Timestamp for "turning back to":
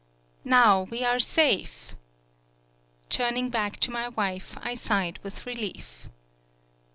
3.09-3.91